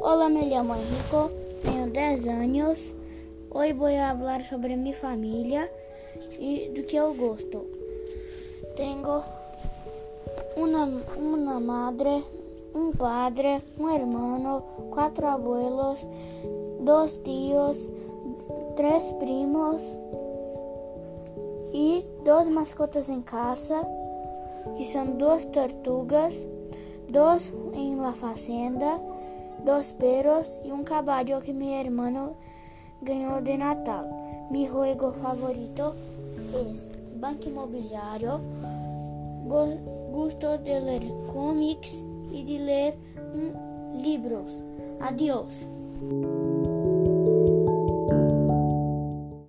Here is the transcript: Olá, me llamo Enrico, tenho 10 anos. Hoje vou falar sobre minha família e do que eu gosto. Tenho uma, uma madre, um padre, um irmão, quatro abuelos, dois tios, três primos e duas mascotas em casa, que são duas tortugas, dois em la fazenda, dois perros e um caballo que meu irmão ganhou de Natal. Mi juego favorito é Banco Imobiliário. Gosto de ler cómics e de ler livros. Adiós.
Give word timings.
Olá, 0.00 0.28
me 0.28 0.48
llamo 0.50 0.74
Enrico, 0.74 1.30
tenho 1.62 1.90
10 1.90 2.26
anos. 2.28 2.94
Hoje 3.50 3.72
vou 3.72 3.88
falar 3.88 4.44
sobre 4.44 4.76
minha 4.76 4.94
família 4.94 5.72
e 6.38 6.70
do 6.74 6.82
que 6.82 6.96
eu 6.96 7.14
gosto. 7.14 7.64
Tenho 8.76 9.22
uma, 10.56 10.84
uma 11.16 11.60
madre, 11.60 12.22
um 12.74 12.92
padre, 12.92 13.62
um 13.78 13.88
irmão, 13.88 14.62
quatro 14.90 15.26
abuelos, 15.26 16.06
dois 16.80 17.12
tios, 17.24 17.78
três 18.76 19.04
primos 19.12 19.80
e 21.72 22.04
duas 22.22 22.46
mascotas 22.48 23.08
em 23.08 23.22
casa, 23.22 23.80
que 24.76 24.84
são 24.84 25.06
duas 25.16 25.46
tortugas, 25.46 26.44
dois 27.08 27.52
em 27.72 27.96
la 27.96 28.12
fazenda, 28.12 29.00
dois 29.64 29.92
perros 29.92 30.60
e 30.64 30.72
um 30.72 30.82
caballo 30.82 31.40
que 31.40 31.52
meu 31.52 31.80
irmão 31.80 32.36
ganhou 33.02 33.40
de 33.40 33.56
Natal. 33.56 34.04
Mi 34.50 34.66
juego 34.68 35.12
favorito 35.12 35.94
é 36.54 37.18
Banco 37.18 37.48
Imobiliário. 37.48 38.40
Gosto 40.12 40.58
de 40.58 40.78
ler 40.78 41.00
cómics 41.32 42.04
e 42.32 42.42
de 42.42 42.58
ler 42.58 42.98
livros. 44.00 44.50
Adiós. 45.00 45.52